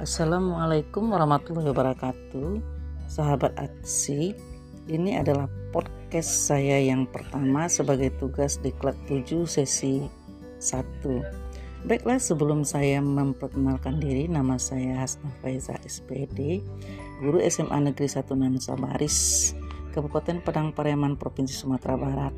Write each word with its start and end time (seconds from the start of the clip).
Assalamualaikum 0.00 1.12
warahmatullahi 1.12 1.76
wabarakatuh. 1.76 2.56
Sahabat 3.04 3.52
Aksi 3.60 4.32
Ini 4.88 5.20
adalah 5.20 5.44
podcast 5.76 6.48
saya 6.48 6.80
yang 6.80 7.04
pertama 7.04 7.68
sebagai 7.68 8.08
tugas 8.16 8.56
di 8.64 8.72
Klat 8.80 8.96
7 9.04 9.44
sesi 9.44 10.00
1 10.56 11.84
Baiklah 11.84 12.16
sebelum 12.16 12.64
saya 12.64 13.04
memperkenalkan 13.04 14.00
diri 14.00 14.24
Nama 14.24 14.56
saya 14.56 15.04
Hasna 15.04 15.28
Faiza 15.44 15.76
SPD 15.84 16.64
Guru 17.20 17.44
SMA 17.44 17.92
Negeri 17.92 18.08
1 18.08 18.24
Nusa 18.40 18.80
Baris 18.80 19.52
Kabupaten 19.92 20.40
Padang 20.40 20.72
Pariaman 20.72 21.20
Provinsi 21.20 21.52
Sumatera 21.52 22.00
Barat. 22.00 22.32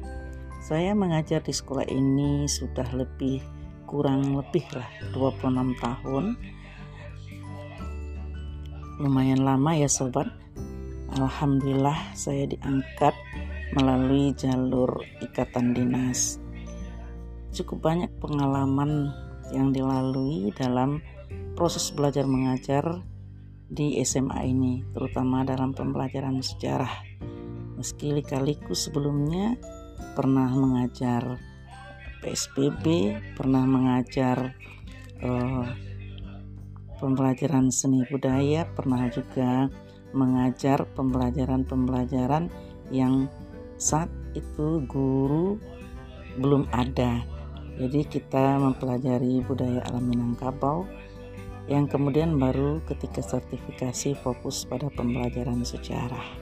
Saya 0.67 0.99
mengajar 0.99 1.39
di 1.47 1.55
sekolah 1.55 1.87
ini 1.87 2.43
sudah 2.51 2.91
lebih 2.91 3.39
kurang 3.87 4.35
lebih 4.35 4.67
lah 4.75 4.91
26 5.15 5.79
tahun 5.79 6.35
lumayan 9.01 9.45
lama 9.45 9.73
ya 9.77 9.89
sobat. 9.89 10.29
Alhamdulillah 11.13 12.17
saya 12.17 12.49
diangkat 12.49 13.13
melalui 13.77 14.33
jalur 14.37 15.01
ikatan 15.21 15.73
dinas. 15.77 16.41
Cukup 17.53 17.85
banyak 17.85 18.13
pengalaman 18.21 19.13
yang 19.53 19.73
dilalui 19.73 20.53
dalam 20.57 21.05
proses 21.53 21.93
belajar 21.93 22.25
mengajar 22.25 23.05
di 23.69 24.01
SMA 24.05 24.49
ini 24.49 24.85
terutama 24.93 25.45
dalam 25.45 25.77
pembelajaran 25.77 26.41
sejarah. 26.41 26.93
Meski 27.77 28.13
lika-liku 28.13 28.73
sebelumnya 28.77 29.57
pernah 30.13 30.49
mengajar 30.53 31.41
PSBB 32.23 33.19
pernah 33.35 33.67
mengajar 33.67 34.55
uh, 35.27 35.67
pembelajaran 37.03 37.75
seni 37.75 38.07
budaya 38.07 38.63
pernah 38.79 39.11
juga 39.11 39.67
mengajar 40.15 40.87
pembelajaran-pembelajaran 40.95 42.47
yang 42.95 43.27
saat 43.75 44.07
itu 44.39 44.87
guru 44.87 45.59
belum 46.39 46.71
ada. 46.71 47.27
Jadi 47.75 48.07
kita 48.07 48.63
mempelajari 48.63 49.43
budaya 49.43 49.83
alam 49.91 50.07
Minangkabau 50.07 50.87
yang 51.67 51.91
kemudian 51.91 52.39
baru 52.39 52.79
ketika 52.87 53.19
sertifikasi 53.19 54.15
fokus 54.23 54.63
pada 54.63 54.87
pembelajaran 54.95 55.67
sejarah. 55.67 56.39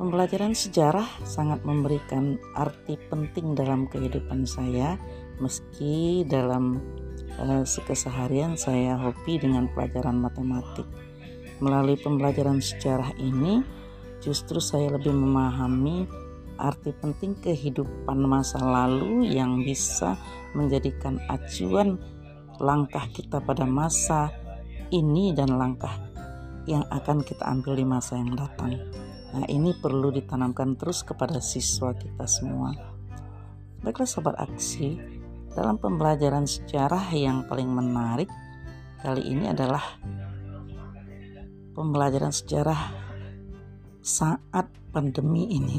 Pembelajaran 0.00 0.56
sejarah 0.56 1.04
sangat 1.28 1.60
memberikan 1.68 2.40
arti 2.56 2.96
penting 3.12 3.52
dalam 3.52 3.84
kehidupan 3.84 4.48
saya, 4.48 4.96
meski 5.44 6.24
dalam 6.24 6.80
uh, 7.38 7.62
keseharian 7.62 8.58
saya 8.58 8.98
hobi 8.98 9.38
dengan 9.38 9.70
pelajaran 9.70 10.18
matematik. 10.18 10.88
Melalui 11.60 12.00
pembelajaran 12.00 12.58
sejarah 12.58 13.12
ini, 13.20 13.60
justru 14.24 14.58
saya 14.58 14.96
lebih 14.96 15.12
memahami 15.12 16.08
arti 16.60 16.92
penting 16.92 17.36
kehidupan 17.40 18.20
masa 18.20 18.60
lalu 18.60 19.28
yang 19.32 19.64
bisa 19.64 20.16
menjadikan 20.52 21.16
acuan 21.32 21.96
langkah 22.60 23.08
kita 23.16 23.40
pada 23.40 23.64
masa 23.64 24.28
ini 24.92 25.32
dan 25.32 25.56
langkah 25.56 25.96
yang 26.68 26.84
akan 26.92 27.24
kita 27.24 27.48
ambil 27.48 27.72
di 27.72 27.86
masa 27.88 28.20
yang 28.20 28.36
datang. 28.36 28.76
Nah, 29.30 29.46
ini 29.48 29.72
perlu 29.78 30.12
ditanamkan 30.12 30.76
terus 30.76 31.00
kepada 31.06 31.38
siswa 31.40 31.96
kita 31.96 32.26
semua. 32.28 32.74
Baiklah 33.80 34.04
sobat 34.04 34.36
aksi, 34.36 35.19
dalam 35.52 35.76
pembelajaran 35.76 36.46
sejarah 36.46 37.10
yang 37.14 37.46
paling 37.46 37.70
menarik 37.70 38.30
kali 39.00 39.22
ini 39.24 39.50
adalah 39.50 39.82
pembelajaran 41.72 42.30
sejarah 42.30 42.80
saat 44.00 44.66
pandemi 44.90 45.50
ini. 45.56 45.78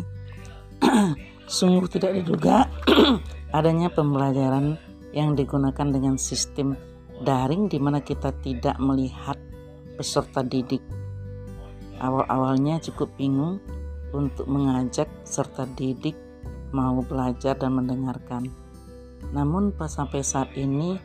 Sungguh 1.47 1.87
tidak 1.91 2.15
diduga 2.15 2.67
adanya 3.57 3.91
pembelajaran 3.91 4.79
yang 5.11 5.35
digunakan 5.35 5.87
dengan 5.91 6.15
sistem 6.15 6.75
daring 7.21 7.67
di 7.67 7.77
mana 7.77 7.99
kita 7.99 8.31
tidak 8.39 8.79
melihat 8.79 9.35
peserta 9.99 10.41
didik 10.41 10.81
Awal-awalnya 12.01 12.81
cukup 12.81 13.13
bingung 13.13 13.61
untuk 14.09 14.49
mengajak 14.49 15.05
serta 15.21 15.69
didik 15.77 16.17
mau 16.73 16.97
belajar 17.05 17.53
dan 17.53 17.77
mendengarkan. 17.77 18.49
Namun 19.29 19.77
pas 19.77 19.93
sampai 19.93 20.25
saat 20.25 20.49
ini 20.57 20.97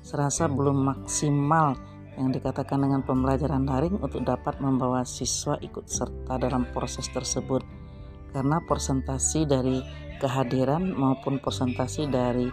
serasa 0.00 0.48
belum 0.48 0.80
maksimal 0.80 1.76
yang 2.16 2.32
dikatakan 2.32 2.80
dengan 2.80 3.04
pembelajaran 3.04 3.68
daring 3.68 4.00
untuk 4.00 4.24
dapat 4.24 4.58
membawa 4.58 5.04
siswa 5.04 5.60
ikut 5.60 5.86
serta 5.86 6.40
dalam 6.40 6.66
proses 6.72 7.06
tersebut 7.12 7.62
karena 8.32 8.60
persentasi 8.64 9.46
dari 9.46 9.80
kehadiran 10.20 10.92
maupun 10.92 11.40
persentasi 11.40 12.10
dari 12.12 12.46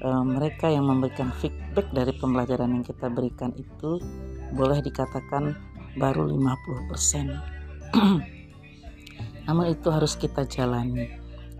e, 0.00 0.08
mereka 0.22 0.70
yang 0.70 0.86
memberikan 0.86 1.34
feedback 1.34 1.90
dari 1.90 2.14
pembelajaran 2.14 2.70
yang 2.70 2.84
kita 2.86 3.10
berikan 3.10 3.50
itu 3.58 3.98
boleh 4.54 4.78
dikatakan 4.80 5.52
baru 5.98 6.30
50%. 6.30 7.98
Namun 9.50 9.66
itu 9.72 9.88
harus 9.90 10.14
kita 10.14 10.46
jalani, 10.46 11.08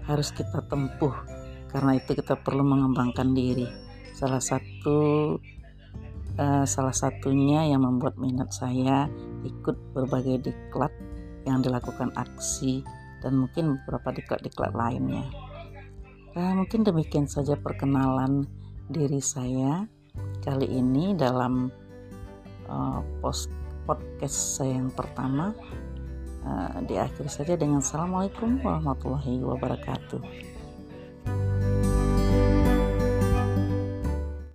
harus 0.07 0.31
kita 0.31 0.63
tempuh 0.71 1.38
karena 1.69 1.97
itu 2.01 2.17
kita 2.17 2.41
perlu 2.41 2.65
mengembangkan 2.65 3.33
diri. 3.37 3.69
Salah 4.17 4.43
satu 4.43 4.99
uh, 6.41 6.65
salah 6.65 6.95
satunya 6.95 7.69
yang 7.69 7.85
membuat 7.85 8.17
minat 8.17 8.51
saya 8.51 9.07
ikut 9.45 9.77
berbagai 9.93 10.51
diklat 10.51 10.91
yang 11.45 11.61
dilakukan 11.61 12.13
aksi 12.17 12.83
dan 13.21 13.35
mungkin 13.39 13.79
beberapa 13.83 14.15
diklat-diklat 14.15 14.73
lainnya. 14.75 15.27
Nah, 16.39 16.55
mungkin 16.55 16.87
demikian 16.87 17.27
saja 17.27 17.59
perkenalan 17.59 18.47
diri 18.89 19.19
saya 19.19 19.85
kali 20.45 20.71
ini 20.71 21.13
dalam 21.19 21.69
uh, 22.71 23.01
post 23.21 23.51
podcast 23.89 24.61
saya 24.61 24.79
yang 24.79 24.93
pertama 24.93 25.57
uh, 26.45 26.79
diakhiri 26.85 27.29
saja 27.33 27.57
dengan 27.57 27.81
Assalamualaikum 27.81 28.61
warahmatullahi 28.61 29.41
wabarakatuh 29.41 30.21